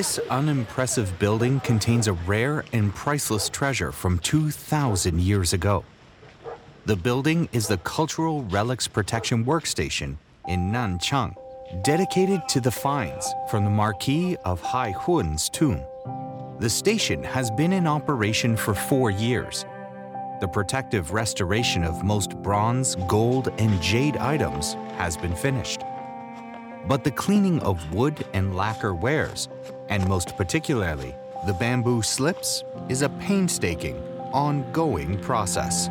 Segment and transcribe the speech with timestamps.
[0.00, 5.84] This unimpressive building contains a rare and priceless treasure from 2,000 years ago.
[6.86, 10.16] The building is the Cultural Relics Protection Workstation
[10.48, 11.34] in Nanchang,
[11.82, 15.82] dedicated to the finds from the Marquis of Haihun's tomb.
[16.60, 19.66] The station has been in operation for four years.
[20.40, 25.82] The protective restoration of most bronze, gold, and jade items has been finished.
[26.88, 29.50] But the cleaning of wood and lacquer wares,
[29.89, 31.13] and most particularly
[31.45, 33.95] the bamboo slips, is a painstaking,
[34.33, 35.89] ongoing process.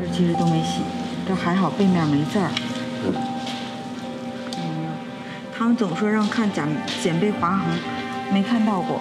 [0.00, 0.82] 这其实都没洗，
[1.26, 2.50] 这还好背面没字儿。
[4.56, 4.96] 嗯，
[5.56, 6.66] 他们总说让看剪
[7.02, 7.78] 剪背划痕，
[8.32, 9.00] 没看到过。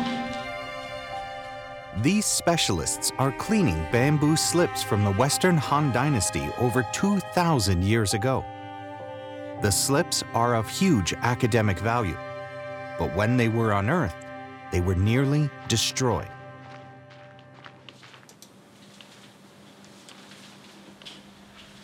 [2.03, 8.43] These specialists are cleaning bamboo slips from the Western Han Dynasty over 2,000 years ago.
[9.63, 12.15] The slips are of huge academic value,
[12.98, 14.16] but when they were unearthed,
[14.70, 16.28] they were nearly destroyed.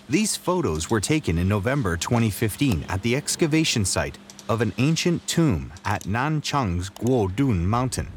[0.08, 4.16] These photos were taken in November 2015 at the excavation site
[4.48, 8.08] of an ancient tomb at Nanchang's Guodun Mountain.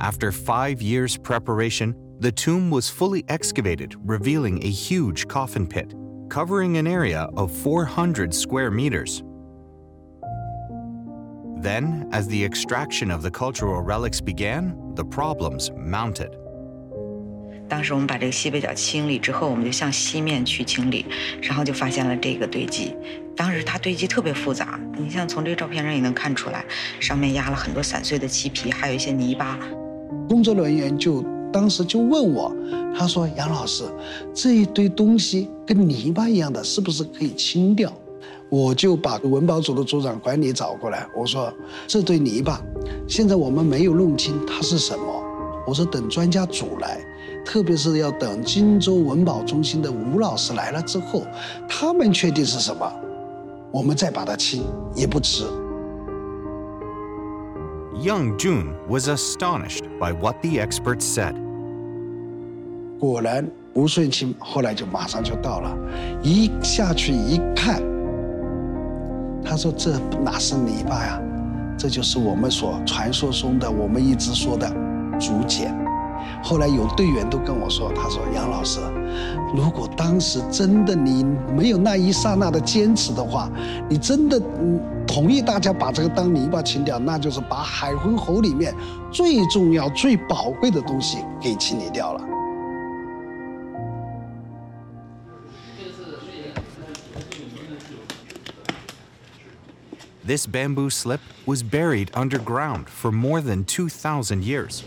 [0.00, 5.94] After five years' preparation, the tomb was fully excavated, revealing a huge coffin pit,
[6.28, 9.22] covering an area of 400 square meters.
[11.61, 16.31] Then, as the extraction of the cultural relics began, the problems mounted.
[17.69, 21.05] 当时我们把这个西北角清理之后，我们就向西面去清理，
[21.41, 22.95] 然后就发现了这个堆积。
[23.35, 26.65] 当时它堆积特别复杂，你像从这个照片上也能看出来，
[26.99, 29.57] 上面压了很多散碎的漆皮，还有一些泥巴。
[30.27, 32.53] 工作人员就当时就问我，
[32.97, 33.85] 他说：“杨老师，
[34.33, 37.93] 这一堆东西跟泥巴一样的，是不是可以清掉？”
[38.48, 41.52] 我就把文保组的组长管理找过来，我说
[41.86, 42.60] ：“这堆泥巴，
[43.08, 45.04] 现在我们没有弄清它是什么。
[45.66, 47.04] 我说等专家组来，
[47.44, 51.22] 特别是要等荆州文保中心的吴老师来了之后，
[51.68, 52.88] 他们确定是什么，
[53.72, 54.62] 我们再把它清
[54.94, 55.44] 也不迟。”
[57.98, 61.34] Young Jun was astonished by what the experts said.
[63.00, 65.76] 果然吴顺清后来就马上就到了，
[66.22, 67.82] 一下去一看，
[69.48, 71.20] 他说这哪是泥巴呀，
[71.78, 74.68] 这就是我们所传说中的我们一直说的
[75.20, 75.74] 竹简。
[76.42, 78.80] 后来有队员都跟我说，他说杨老师，
[79.54, 81.24] 如果当时真的你
[81.56, 83.48] 没有那一刹那的坚持的话，
[83.88, 88.74] 你真的嗯同意大家把这个当泥巴清掉，那就是把海昏侯里面
[89.12, 92.20] 最重要、最宝贵的东西给清理掉了。
[100.26, 104.82] This bamboo slip was buried underground for more than 2,000 years.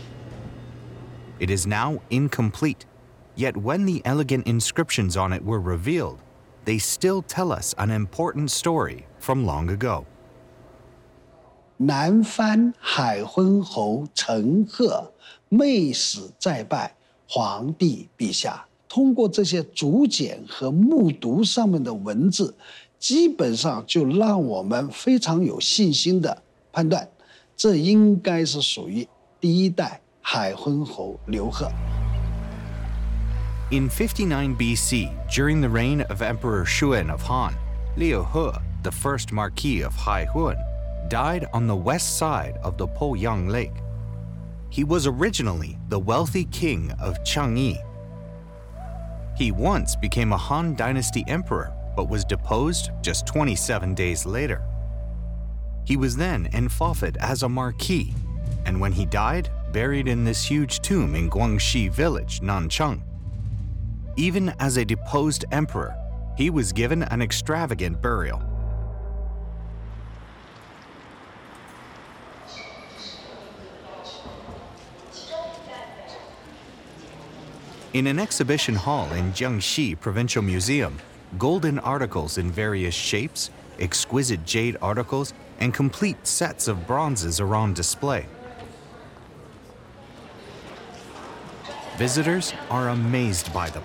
[1.38, 2.84] It is now incomplete,
[3.36, 6.18] yet when the elegant inscriptions on it were revealed,
[6.66, 10.04] they still tell us an important story from long ago.
[11.78, 15.10] 南藩海昏侯臣贺
[15.48, 16.94] 昧死再拜
[17.26, 18.66] 皇帝陛下。
[18.90, 22.54] 通过这些竹简和木牍上面的文字，
[23.00, 27.08] 基本上就让我们非常有信心的判断，
[27.56, 29.08] 这应该是属于
[29.40, 31.72] 第一代海昏侯刘贺。
[33.70, 37.54] In 59 BC, during the reign of Emperor Xuan of Han,
[37.96, 38.52] Liu He,
[38.82, 40.56] the first Marquis of Haihun,
[41.08, 43.72] died on the west side of the Poyang Lake.
[44.68, 47.78] He was originally the wealthy king of Chang'e.
[49.38, 54.62] He once became a Han Dynasty emperor, but was deposed just 27 days later.
[55.84, 58.14] He was then in enfeoffed as a marquis,
[58.64, 63.02] and when he died, buried in this huge tomb in Guanxi village, Nanchang.
[64.16, 65.94] Even as a deposed emperor,
[66.38, 68.42] he was given an extravagant burial.
[77.92, 80.96] In an exhibition hall in Jiangxi Provincial Museum,
[81.38, 87.74] golden articles in various shapes, exquisite jade articles, and complete sets of bronzes are on
[87.74, 88.26] display.
[91.96, 93.84] Visitors are amazed by them.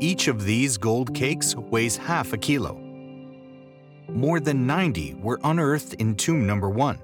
[0.00, 2.74] Each of these gold cakes weighs half a kilo.
[4.08, 6.98] More than 90 were unearthed in tomb number one.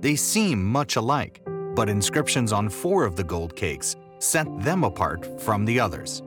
[0.00, 1.40] They seem much alike,
[1.78, 6.22] but inscriptions on four of the gold cakes set them apart from the others.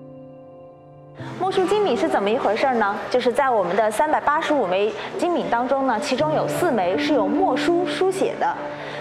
[1.42, 2.96] 木树金米是怎么一回事呢？
[3.10, 8.56] 就是在我们的三百八十五枚金米当中呢，其中有四枚是有墨书书写的。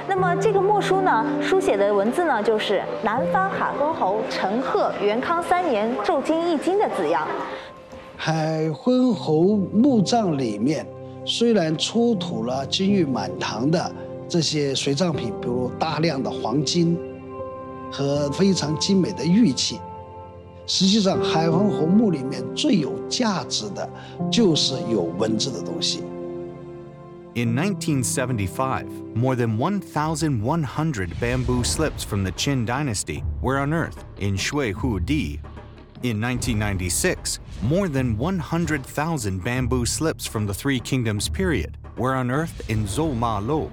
[0.09, 7.29] 那么这个墨书呢，书写的文字呢，就是“南方海昏侯臣贺元康三年铸金一金”的字样。
[8.17, 10.85] 海昏侯墓葬里面
[11.25, 13.93] 虽然出土了金玉满堂的。
[14.31, 16.97] 这些随葬品，比如大量的黄金
[17.91, 19.81] 和非常精美的玉器，
[20.69, 23.91] 实际上海昏侯墓里面最有价值的
[24.31, 26.05] 就是有文字的东西。
[27.35, 28.85] In 1975,
[29.17, 34.73] more than 1,100 bamboo slips from the Qin dynasty were unearthed in Shui
[35.05, 35.41] Di
[36.03, 42.87] in 1996, more than 100,000 bamboo slips from the Three Kingdoms period were unearthed in
[42.87, 43.71] Zhouma Lo.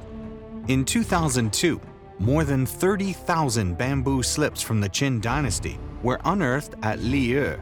[0.68, 1.80] In 2002,
[2.20, 7.60] more than 30,000 bamboo slips from the Qin dynasty were unearthed at Liye.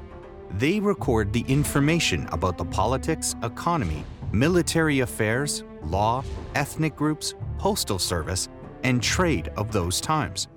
[0.58, 6.24] They record the information about the politics, economy, military affairs, law,
[6.56, 8.50] ethnic groups, postal service,
[8.84, 10.48] and trade of those times.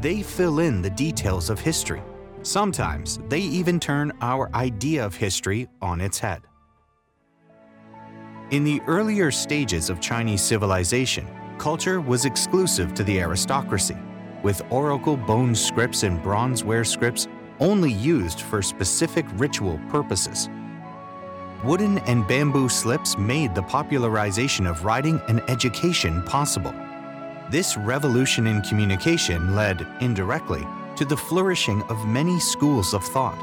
[0.00, 2.02] They fill in the details of history
[2.42, 6.40] Sometimes they even turn our idea of history on its head.
[8.50, 11.26] In the earlier stages of Chinese civilization,
[11.60, 13.96] culture was exclusive to the aristocracy,
[14.42, 17.28] with oracle bone scripts and bronzeware scripts
[17.60, 20.48] only used for specific ritual purposes.
[21.62, 26.72] Wooden and bamboo slips made the popularization of writing and education possible.
[27.50, 30.66] This revolution in communication led, indirectly,
[30.96, 33.38] to the flourishing of many schools of thought.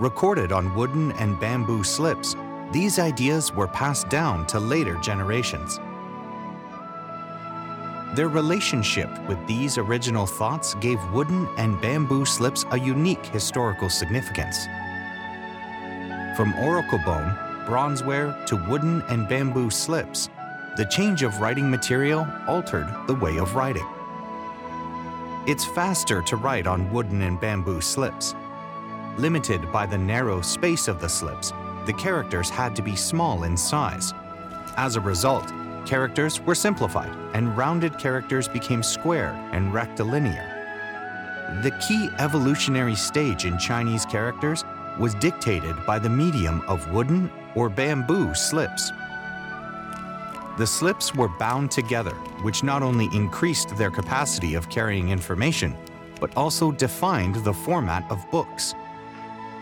[0.00, 2.34] Recorded on wooden and bamboo slips,
[2.72, 5.78] these ideas were passed down to later generations.
[8.14, 14.66] Their relationship with these original thoughts gave wooden and bamboo slips a unique historical significance.
[16.36, 17.36] From oracle bone,
[17.66, 20.28] bronzeware to wooden and bamboo slips,
[20.76, 23.86] the change of writing material altered the way of writing.
[25.46, 28.34] It's faster to write on wooden and bamboo slips.
[29.18, 31.52] Limited by the narrow space of the slips,
[31.86, 34.12] the characters had to be small in size.
[34.76, 35.52] As a result,
[35.86, 40.56] characters were simplified and rounded characters became square and rectilinear.
[41.62, 44.64] The key evolutionary stage in Chinese characters
[44.98, 48.92] was dictated by the medium of wooden or bamboo slips.
[50.58, 55.76] The slips were bound together, which not only increased their capacity of carrying information,
[56.20, 58.74] but also defined the format of books.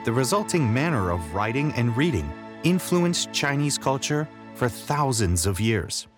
[0.05, 2.31] The resulting manner of writing and reading
[2.65, 6.08] influenced Chinese culture for thousands of years.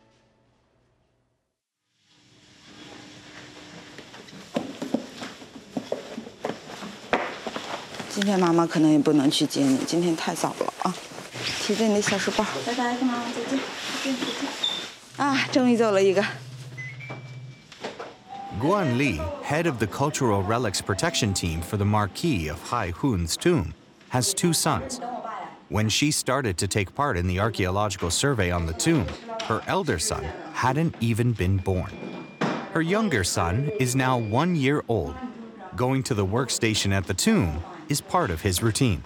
[18.58, 23.74] Guan Li, head of the Cultural Relics Protection Team for the Marquis of Haihun's tomb,
[24.08, 25.00] has two sons,
[25.70, 29.06] when she started to take part in the archaeological survey on the tomb,
[29.44, 31.92] her elder son hadn't even been born.
[32.72, 35.14] Her younger son is now one year old.
[35.76, 39.04] Going to the workstation at the tomb is part of his routine.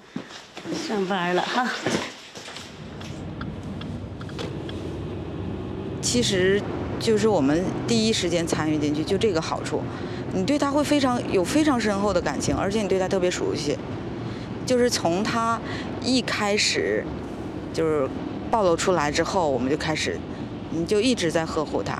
[16.04, 17.02] 一开始，
[17.72, 18.06] 就是
[18.50, 20.18] 暴露出来之后，我们就开始，
[20.70, 21.98] 你就一直在呵护他，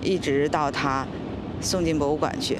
[0.00, 1.04] 一直到他
[1.60, 2.56] 送进博物馆去，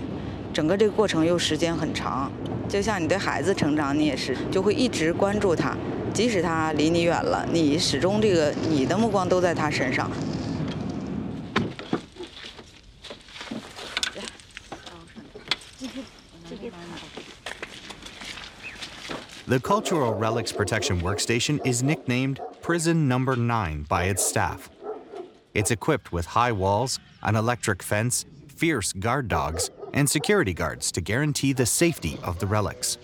[0.53, 2.31] 整个这个过程又时间很长。
[2.69, 5.77] 就像你对孩子成长，你也是就会一直关注他，
[6.13, 10.11] 即使他离你远了，你始终这个你的目光都在他身上。
[19.55, 24.69] The Cultural Relics Protection Workstation is nicknamed Prison Number 9 by its staff.
[25.55, 31.01] It's equipped with high walls, an electric fence, fierce guard dogs, and security guards to
[31.01, 32.99] guarantee the safety of the relics.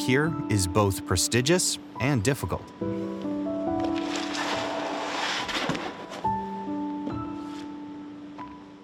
[0.00, 2.62] here is both prestigious and difficult.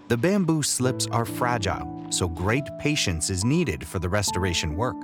[0.09, 4.97] The bamboo slips are fragile, so great patience is needed for the restoration work.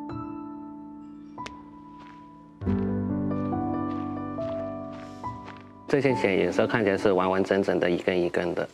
[5.89, 8.69] 这些茧颜色看起来是完完整整的，一根一根的。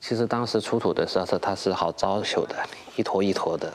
[0.00, 2.54] 其实当时出土的时候，它是好招朽的，
[2.94, 3.72] 一坨一坨的。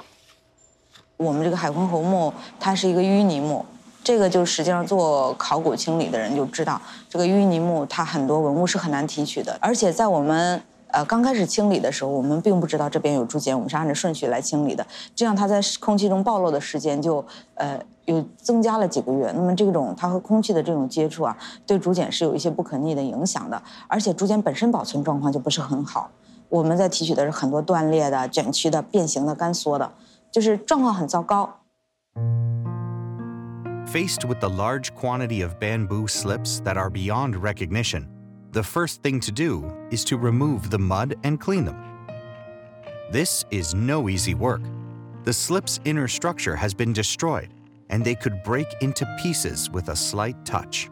[1.23, 3.64] 我们这个海昏侯墓，它是一个淤泥墓。
[4.05, 17.25] 这个就实际上做考古清理的人就知道，这个淤泥墓它很多文物是很难提取的，而且在我们呃刚开始清理的时候，我们并不知道这边有竹简，我们是按照顺序来清理的，这样它在空气中暴露的时间就
[17.55, 19.33] 呃有增加了几个月。
[19.37, 26.11] 那么这种它和空气的这种接触啊，对竹简是有一些不可逆的影响的，而且竹简本身保存状况就不是很好。
[26.49, 29.91] 我们在提取的是很多断裂的、卷曲的、变形的、干缩的，
[30.31, 31.62] 就是状况很糟糕。
[33.88, 38.07] Faced with the large quantity of bamboo slips that are beyond recognition,
[38.51, 41.75] the first thing to do is to remove the mud and clean them.
[43.12, 44.62] This is no easy work.
[45.24, 47.50] The slip's inner structure has been destroyed,
[47.89, 50.89] and they could break into pieces with a slight touch.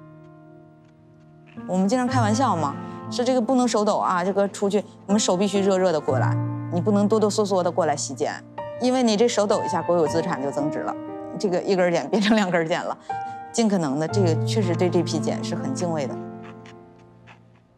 [1.67, 2.75] 我们经常开玩笑嘛，
[3.11, 6.33] 说这个不能手抖啊，这个出去我们手必须热热的过来，
[6.71, 8.41] 你不能哆哆嗦嗦的过来洗剪，
[8.80, 10.94] 因为你这手抖一下，国有资产就增值了。
[11.38, 12.96] 这个一根茧变成两根茧了，
[13.52, 16.14] 尽可能的，这个确实对这批茧是很敬畏的。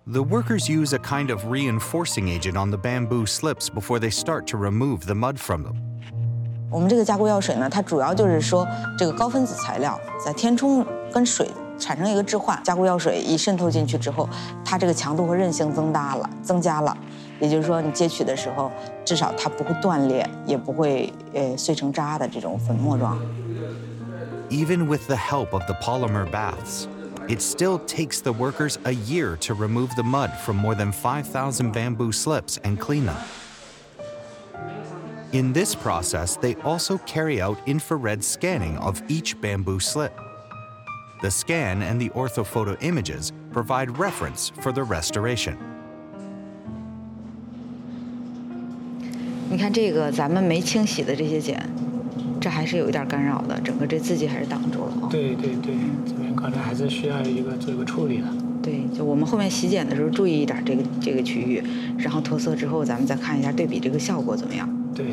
[0.04, 4.46] The workers use a kind of reinforcing agent on the bamboo slips before they start
[4.46, 5.76] to remove the mud from them.
[6.70, 8.66] 我们这个加固药水呢，它主要就是说
[8.98, 14.28] 这个高分子材料在填充跟水产生一个置换，加固药水一渗透进去之后，
[14.64, 16.96] 它这个强度和韧性增大了，增加了。
[17.41, 18.71] 也就是说，你接取的时候，
[19.05, 23.17] 至少它不会断裂，也不会呃碎成渣的这种粉末状。
[24.49, 26.87] Even with the help of the polymer baths,
[27.27, 31.71] it still takes the workers a year to remove the mud from more than 5,000
[31.73, 33.17] bamboo slips and clean them.
[35.33, 40.13] In this process, they also carry out infrared scanning of each bamboo slip.
[41.21, 45.57] The scan and the orthophoto images provide reference for the restoration.
[49.51, 51.57] 你看这个咱们没清洗的这些茧，
[52.39, 55.07] 这还是有一点干扰的，整个这字迹还是挡住了。
[55.09, 55.73] 对对对，
[56.05, 58.27] 这边可能还是需要一个做一个处理的。
[58.61, 61.63] 对，就我们后面洗剪的时候注意一点这个这个区域，
[61.97, 64.67] 然后脱色之后，咱们再看一下对比这个效果怎么样。
[64.93, 65.05] 对。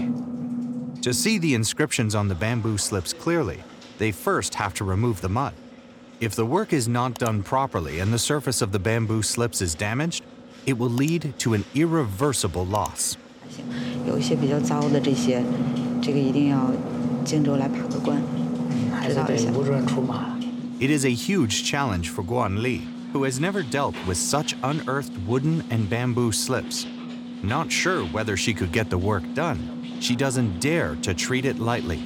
[1.02, 3.58] To see the inscriptions on the bamboo slips clearly,
[3.98, 5.52] they first have to remove the mud.
[6.18, 9.74] If the work is not done properly and the surface of the bamboo slips is
[9.76, 10.22] damaged,
[10.64, 13.18] it will lead to an irreversible loss.
[14.06, 15.42] 有一些比较糟的这些，
[16.02, 16.70] 这个一定要
[17.24, 18.20] 荆州来把个关，
[19.06, 19.50] 指导一下。
[20.80, 22.82] It is a huge challenge for Guan Li,
[23.12, 26.84] who has never dealt with such unearthed wooden and bamboo slips.
[27.42, 29.58] Not sure whether she could get the work done,
[30.00, 32.00] she doesn't dare to treat it lightly.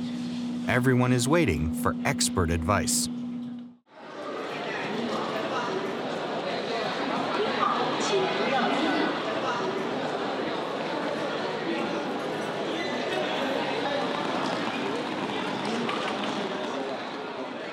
[0.69, 3.09] Everyone is waiting for expert advice.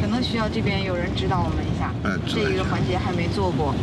[0.00, 1.92] 可能需要这边有人指导我们一下，
[2.26, 3.74] 这一个环节还没做过。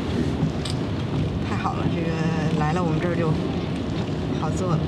[1.49, 3.31] 太好了，这个来了我们这儿就
[4.41, 4.79] 好做了。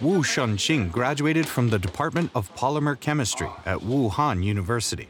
[0.00, 5.06] Wu Shunqing graduated from the Department of Polymer Chemistry at Wuhan University.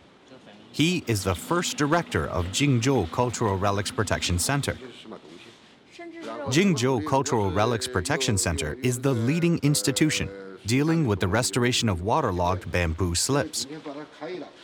[0.71, 4.77] He is the first director of Jingzhou Cultural Relics Protection Center.
[6.51, 10.29] Jingzhou Cultural Relics Protection Center is the leading institution
[10.68, 13.66] dealing with the restoration of waterlogged bamboo slips.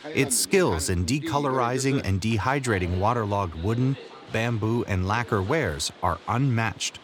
[0.04, 3.96] Its skills in decolorizing and dehydrating waterlogged wooden,
[4.30, 6.98] bamboo, and lacquer wares are unmatched.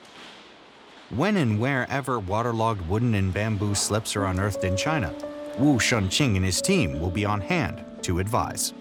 [1.09, 5.13] When and wherever waterlogged wooden and bamboo slips are unearthed in China,
[5.59, 8.73] Wu Shunqing and his team will be on hand to advise.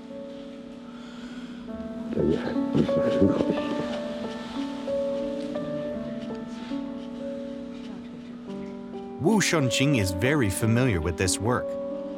[9.21, 11.67] Wu Shunqing is very familiar with this work,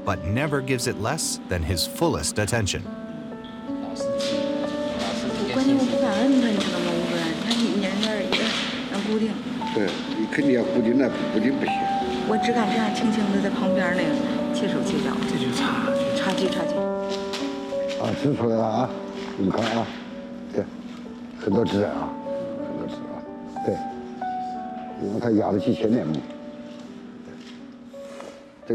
[0.05, 2.83] but never gives it less than his fullest attention.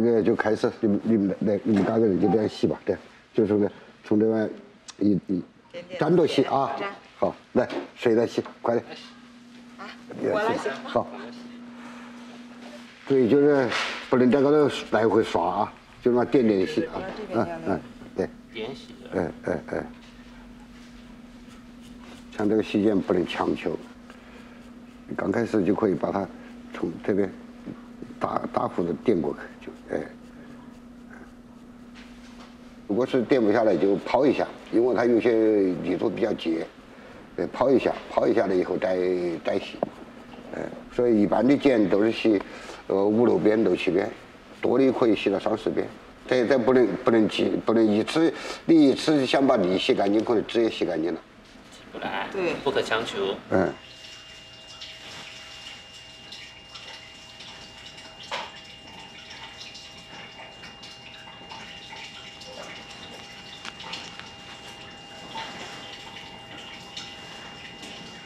[0.00, 3.00] 这个就开始，你你们来，你们大个人就这样洗吧，这样，
[3.34, 3.70] 就是呢，
[4.04, 4.50] 从这边
[4.98, 5.42] 一一
[5.98, 6.70] 粘着洗啊，
[7.18, 8.42] 好，来，谁来洗？
[8.62, 8.84] 快点，
[9.78, 9.86] 啊，
[10.32, 11.06] 我来洗，好，
[13.08, 13.68] 对，就是
[14.10, 15.72] 不能在高头来回刷啊，
[16.02, 17.80] 就那点点洗啊，嗯嗯，
[18.16, 19.86] 对，点洗，嗯嗯嗯，
[22.36, 23.78] 像这个洗剪不能强求，
[25.16, 26.26] 刚开始就可以把它
[26.74, 27.30] 从这边。
[28.20, 30.00] 大大幅的垫过去，就哎。
[32.88, 35.32] 如果是垫不下来，就抛一下，因为它有些
[35.82, 36.64] 泥土比较结。
[37.36, 38.96] 呃，泡一下，抛一下了以后再
[39.44, 39.76] 再洗，
[40.54, 40.62] 哎，
[40.94, 42.40] 所以一般的剪都是洗，
[42.86, 44.08] 呃五六遍、六七遍，
[44.60, 45.86] 多的可以洗到三四遍。
[46.28, 48.32] 这这不能不能急，不能一次
[48.64, 51.20] 你一次想把泥洗干净，可能纸也洗干净了。
[51.92, 53.34] 不来，对，不可强求。
[53.50, 53.68] 嗯。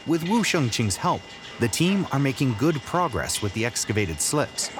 [0.07, 1.21] With Wu Shunqing's help,
[1.59, 4.71] the team are making good progress with the excavated slips.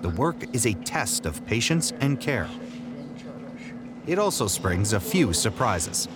[0.00, 2.48] The work is a test of patience and care.
[4.06, 6.08] It also springs a few surprises.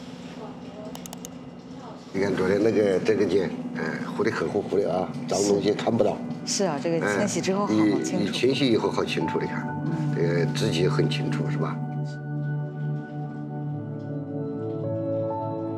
[2.15, 6.17] 你看昨天那个这个茧，哎，糊的很糊糊的啊，脏东西看不到。
[6.47, 8.17] 是啊，这个清洗之后好清楚。
[8.17, 9.69] 你你清洗以后好清楚，你看，
[10.17, 11.77] 这个自己很清楚是吧？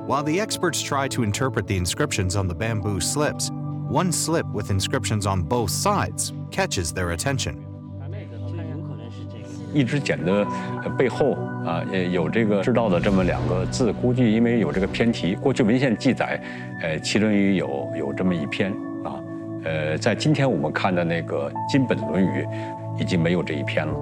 [0.10, 3.50] ？while the experts try to interpret the inscriptions on the bamboo slips,
[3.90, 7.56] one slip with inscriptions on both sides catches their attention.
[9.74, 10.48] 一支剪的
[10.98, 11.34] 背后
[11.66, 16.42] 啊，有这个知道的这么两个字，估计因为有这个偏题，过去文献记载，
[16.82, 18.72] 呃，其中有有这么一篇
[19.04, 19.20] 啊，
[19.66, 22.44] 呃，在今天我们看的那个金本《论语》，
[23.02, 23.94] 已经没有这一篇了。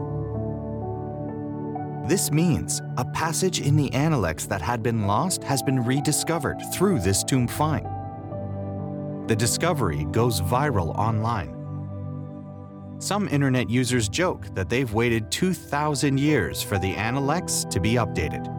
[2.08, 7.00] this means a passage in the Analects that had been lost has been rediscovered through
[7.00, 7.86] this tomb find.
[9.28, 11.54] The discovery goes viral online.
[12.98, 18.57] Some internet users joke that they've waited 2,000 years for the Analects to be updated.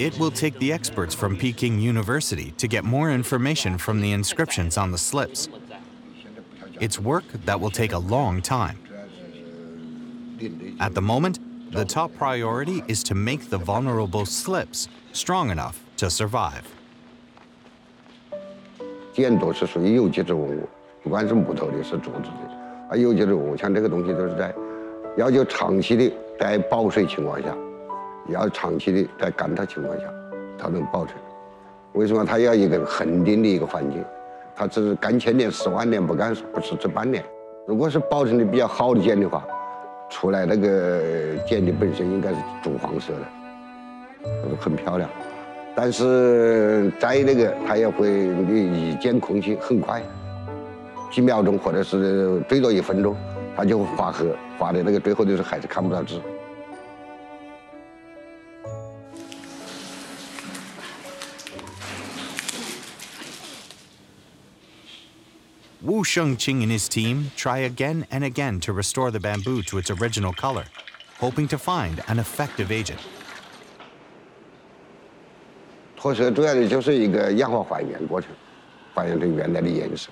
[0.00, 4.76] It will take the experts from Peking University to get more information from the inscriptions
[4.76, 5.48] on the slips.
[6.80, 8.76] It's work that will take a long time.
[10.78, 11.38] At the moment,
[11.72, 16.64] the top priority is to make the vulnerable slips strong enough to survive.
[19.14, 20.68] 剪刀是属于有机质文物，
[21.02, 24.54] 不管是木头的，是竹子的，啊，有机质文物，像这个东西都是在
[25.16, 27.56] 要求长期的在保水情况下。
[28.31, 30.03] 要长期的在干燥情况下，
[30.57, 31.17] 它能保存。
[31.93, 34.03] 为什么它要一个恒定的一个环境？
[34.55, 37.23] 它只是干千年、十万年，不干不是这半年。
[37.67, 39.45] 如果是保存的比较好的碱的话，
[40.09, 40.99] 出来那个
[41.47, 45.09] 碱的本身应该是朱黄色的，很漂亮。
[45.73, 50.01] 但是在那个它也会你一见空气很快，
[51.09, 53.15] 几秒钟或者是最多一分钟，
[53.55, 54.25] 它就会发黑，
[54.57, 56.19] 发的那个最后就是还是看不到字。
[65.83, 70.31] Wu Shunqing and his team try again and again to restore the bamboo to its original
[70.31, 70.65] color,
[71.19, 72.99] hoping to find an effective agent.
[75.97, 78.29] 脱色主要的就是一个氧化还原过程，
[78.93, 80.09] 还原成原来的颜色。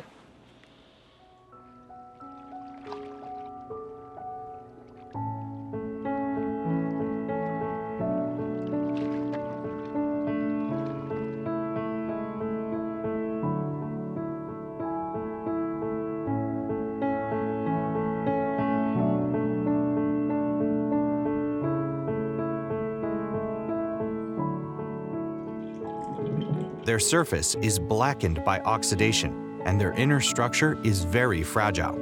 [26.90, 31.94] Their surface is blackened by oxidation, and their inner structure is very fragile.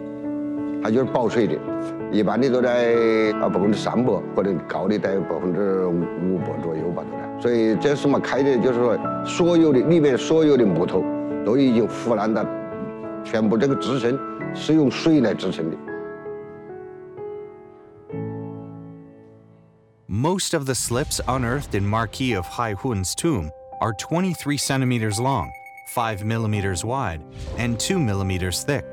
[20.07, 25.51] Most of the slips unearthed in Marquis of Haihun's tomb are 23 centimeters long,
[25.87, 27.23] 5 millimeters wide
[27.57, 28.85] and 2 millimeters thick.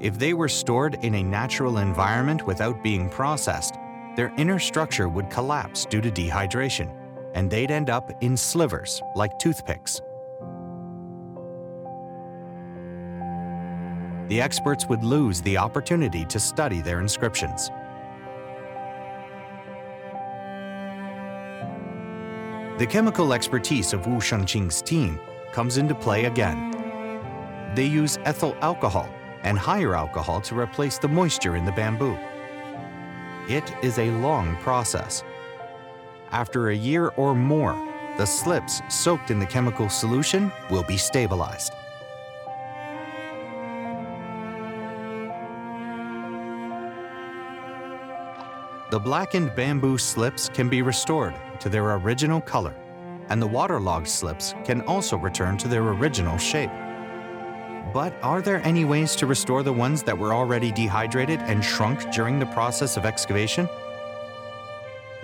[0.00, 3.74] If they were stored in a natural environment without being processed,
[4.14, 6.94] their inner structure would collapse due to dehydration,
[7.34, 10.00] and they'd end up in slivers like toothpicks.
[14.28, 17.70] The experts would lose the opportunity to study their inscriptions.
[22.78, 25.18] The chemical expertise of Wu Shunqing's team
[25.50, 26.72] comes into play again.
[27.74, 29.08] They use ethyl alcohol
[29.44, 32.18] and higher alcohol to replace the moisture in the bamboo.
[33.48, 35.24] It is a long process.
[36.32, 37.72] After a year or more,
[38.18, 41.72] the slips soaked in the chemical solution will be stabilized.
[48.96, 52.74] The blackened bamboo slips can be restored to their original color,
[53.28, 56.70] and the waterlogged slips can also return to their original shape.
[57.92, 62.10] But are there any ways to restore the ones that were already dehydrated and shrunk
[62.10, 63.68] during the process of excavation?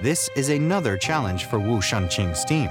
[0.02, 2.68] This is another challenge for Wu Shunqing's team.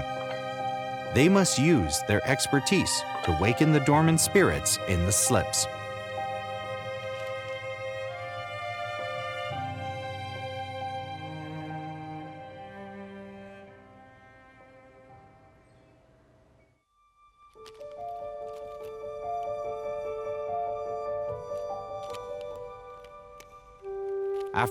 [1.16, 5.66] They must use their expertise to waken the dormant spirits in the slips.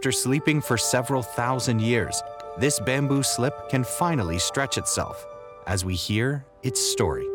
[0.02, 2.24] After sleeping for several thousand years,
[2.58, 5.28] this bamboo slip can finally stretch itself
[5.68, 7.28] as we hear its story.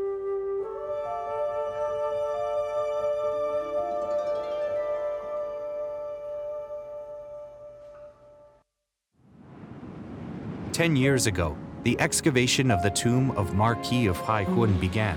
[10.73, 15.17] Ten years ago, the excavation of the tomb of Marquis of Haihun began.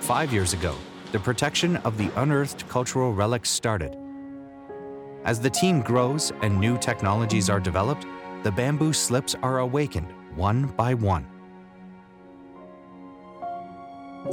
[0.00, 0.74] Five years ago,
[1.12, 3.99] the protection of the unearthed cultural relics started.
[5.25, 8.05] As the team grows and new technologies are developed,
[8.43, 10.05] the bamboo slips are awakened
[10.37, 11.23] one by one.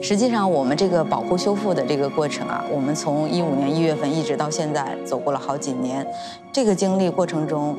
[0.02, 6.06] 实际上，我们这个保护修复的这个过程啊，我们从一五年一月份一直到现在，走过了好几年。
[6.52, 7.76] 这个经历过程中，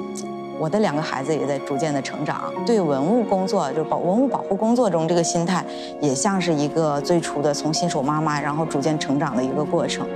[0.60, 2.52] 我的两个孩子也在逐渐的成长。
[2.66, 5.64] 对文物工作，就是保文物保护工作中，这个心态
[6.02, 10.08] 也像是一个最初的从新手妈妈，然后逐渐成长的一个过程。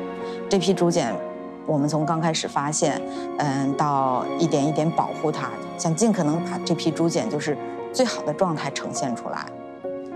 [0.50, 1.14] 这批竹简。
[1.67, 3.01] 我们从刚开始发现，
[3.39, 7.57] 嗯，到一点一点保护它，想尽可能把这批竹简就是
[7.93, 9.47] 最好的状态呈现出来。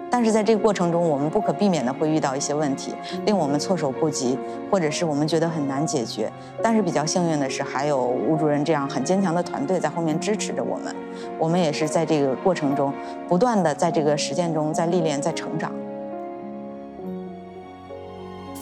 [0.08, 2.94] 但是在这个过程中，我们不可避免的会遇到一些问题，
[3.26, 4.38] 令我们措手不及，
[4.70, 6.32] 或者是我们觉得很难解决。
[6.62, 10.94] 但是比较幸运的是，还有吴主任这样很坚强的团队在后面支持着我们。
[11.38, 12.94] 我们也是在这个过程中，
[13.28, 15.72] 不断的在这个实践中在历练，在成长。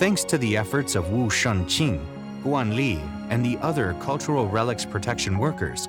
[0.01, 1.99] Thanks to the efforts of Wu Shengqing.
[2.45, 5.89] Guan Li, and the other cultural relics protection workers,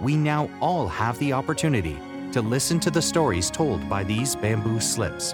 [0.00, 1.96] we now all have the opportunity
[2.32, 5.32] to listen to the stories told by these bamboo slips.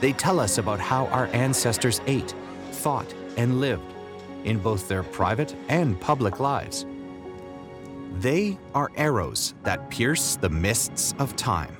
[0.00, 2.34] They tell us about how our ancestors ate,
[2.72, 3.94] thought, and lived
[4.42, 6.84] in both their private and public lives.
[8.14, 11.76] They are arrows that pierce the mists of time.